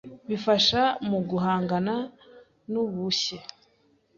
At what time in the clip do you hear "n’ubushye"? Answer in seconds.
2.71-3.37